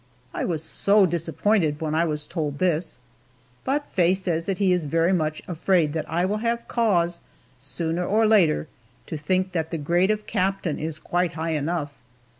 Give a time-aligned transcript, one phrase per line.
[0.33, 2.97] I was so disappointed when I was told this,
[3.63, 7.21] but Faye says that he is very much afraid that I will have cause,
[7.59, 8.67] sooner or later,
[9.05, 11.93] to think that the grade of captain is quite high enough.